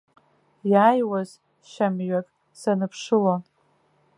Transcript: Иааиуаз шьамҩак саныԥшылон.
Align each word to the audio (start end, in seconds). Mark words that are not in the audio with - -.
Иааиуаз 0.71 1.29
шьамҩак 1.69 2.27
саныԥшылон. 2.59 3.41